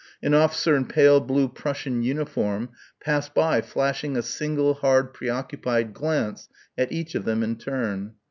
[0.23, 2.69] An officer in pale blue Prussian uniform
[2.99, 8.15] passed by flashing a single hard preoccupied glance at each of them in turn.